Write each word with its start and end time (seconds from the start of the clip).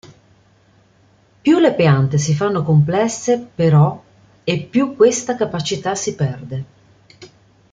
Più 1.43 1.59
le 1.59 1.75
piante 1.75 2.17
si 2.17 2.33
fanno 2.33 2.63
complesse 2.63 3.37
però, 3.37 4.03
e 4.43 4.63
più 4.63 4.95
questa 4.95 5.35
capacità 5.35 5.93
si 5.93 6.15
perde. 6.15 6.65